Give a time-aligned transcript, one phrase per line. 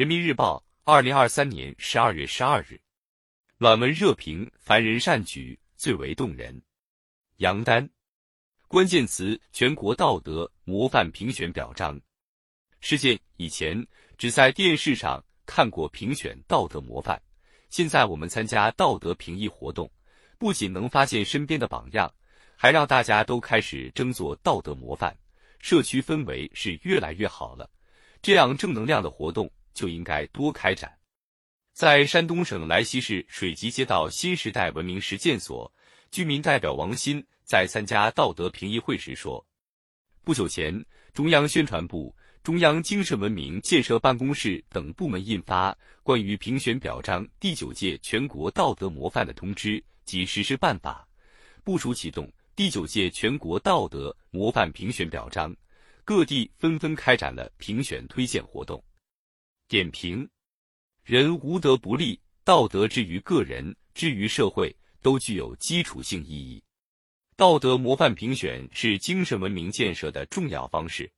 [0.00, 2.80] 人民日报，二零二三年十二月十二日，
[3.58, 6.62] 暖文热评：凡人善举最为动人。
[7.36, 7.86] 杨丹，
[8.66, 12.00] 关键词：全国道德模范评选表彰。
[12.80, 13.86] 事件以前
[14.16, 17.20] 只在电视上看过评选道德模范，
[17.68, 19.92] 现在我们参加道德评议活动，
[20.38, 22.10] 不仅能发现身边的榜样，
[22.56, 25.14] 还让大家都开始争做道德模范，
[25.58, 27.70] 社区氛围是越来越好了。
[28.22, 29.52] 这样正能量的活动。
[29.80, 30.94] 就应该多开展。
[31.72, 35.72] 在山东省莱西市水集街道新时代文明实践所，
[36.10, 39.42] 居民代表王鑫在参加道德评议会时说
[40.22, 51.08] ：“不久前，中央宣传部、中央精神文明建设办公室等部门印发关于评选表彰第九届全国道德模范的通知及实施办法，
[51.64, 55.56] 部署启动第九届全国道德模范评选表彰，
[56.04, 58.84] 各地纷纷开展了评选推荐活动。”
[59.70, 60.28] 点评：
[61.04, 66.60] 人无德不立，道德之于个人，之于社会，都具有基础性意义。
[67.36, 71.08] 道德模范评选是精神文明建设的重要方式。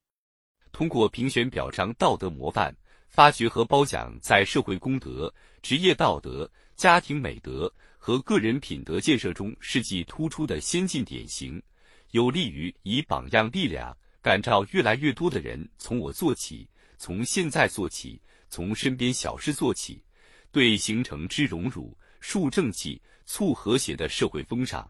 [0.70, 2.76] 通过评选表彰道德模范，
[3.08, 11.62] 发掘和褒奖在社会公德、职业道德、家庭美德和个人品德建设中事迹突出的先进典型，
[12.10, 18.20] 有利于以榜样力量感召越来越多的人从我做起，从现在做起。
[18.52, 20.04] 从身边小事做起，
[20.50, 24.86] 对形成知荣辱、树正气、促和谐的社会风尚，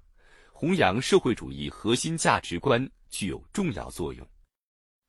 [0.52, 4.28] 弘扬社会主义核心价值观具有重要作用。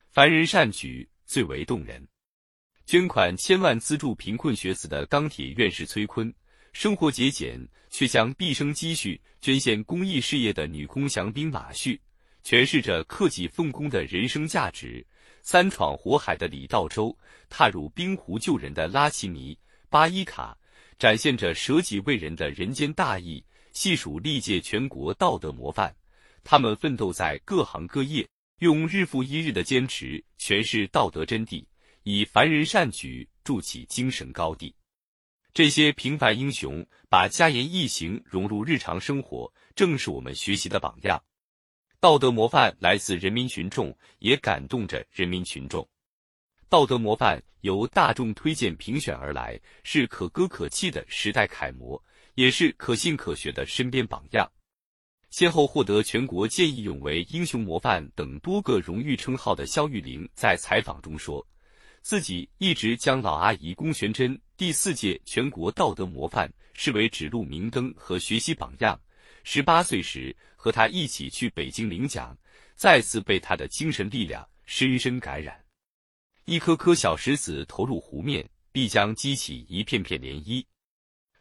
[0.08, 2.06] 凡人善举最为动人。
[2.86, 6.32] 捐款千万资助贫困学子的钢铁院士崔坤，
[6.72, 7.58] 生活节俭
[7.90, 12.00] 却将毕生积蓄捐献公益事业的女工降兵马旭，
[12.44, 15.04] 诠释着克己奉公的人生价值。
[15.42, 17.16] 三闯火海的李道周，
[17.48, 19.58] 踏入冰湖救人的拉奇尼
[19.90, 20.56] 巴伊卡，
[20.98, 23.44] 展现着舍己为人的人间大义。
[23.72, 25.92] 细数历届全国道德模范，
[26.44, 28.26] 他们奋斗在各行各业，
[28.60, 31.64] 用日复一日的坚持诠释道德真谛，
[32.04, 34.72] 以凡人善举筑起精神高地。
[35.52, 41.20] 这些平凡英雄把家言义行融入日常生活，正是我们学习的榜样。
[42.04, 45.88] 道德模范来自人民群众，也感动着人民群众。
[46.68, 51.98] 道德模范由大众推荐评选而来，是可歌可泣的时代楷模，
[52.34, 54.46] 也是可信可学的身边榜样。
[55.30, 61.42] 先后获得全国见义勇为英雄模范等多个荣誉称号的肖玉玲在采访中说，
[62.02, 69.00] 自己一直将老阿姨龚玄珍第四届全国道德模范视为指路明灯和学习榜样。
[69.46, 72.36] 十八岁时，和他一起去北京领奖，
[72.74, 75.62] 再次被他的精神力量深深感染。
[76.46, 80.64] 一颗颗小石子投入湖面，必将激起一片片涟漪。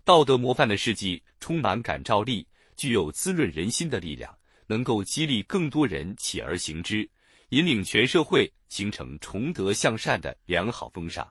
[0.03, 4.37] 道德模范的事迹充满感召力，具有滋润人心的力量，
[4.67, 7.09] 能够激励更多人起而行之，
[7.49, 11.25] 引领全社会形成崇德向善的良好风尚。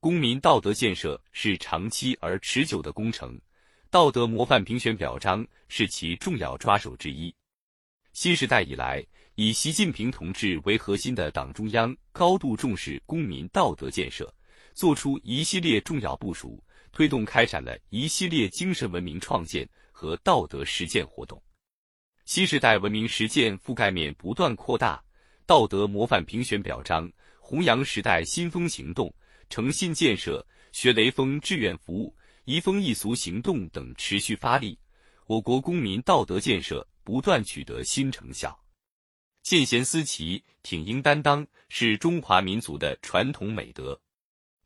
[0.00, 3.40] 公民道德建设是长期而持久的工程。
[3.94, 7.32] 道德模范评选表彰是其重要抓手之一。
[8.12, 9.06] 新时代以来，
[9.36, 14.34] 以习近平同志为核心的党中央高度重视公民道德建设，
[14.72, 16.60] 作出一系列重要部署，
[16.90, 21.40] 推动开展了一系列精神文明创建和道德实践活动。
[22.24, 25.00] 新时代文明实践覆盖面不断扩大，
[25.46, 29.14] 道德模范评选表彰、弘扬时代新风行动、
[29.48, 32.12] 诚信建设、学雷锋志愿服务。
[32.44, 34.78] 移风易俗行动等持续发力，
[35.26, 38.58] 我国公民道德建设不断取得新成效。
[39.42, 43.98] 见贤思齐、挺膺担当是中华民族的传统美德。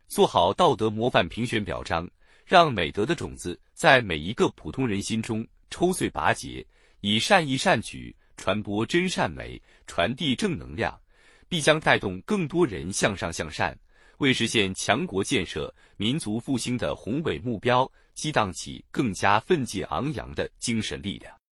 [0.08, 2.08] 做好道德模范评选表彰，
[2.44, 6.66] 让美德的种子在每一个普通人心中抽穗拔节，
[7.00, 11.00] 以善意善举传播真善美，传递正能量，
[11.48, 13.78] 必将带动更多人向上向善。
[14.18, 21.37] 为实现强国建设、民族复兴的宏伟目标，激荡起更加奋进昂扬的精神力量。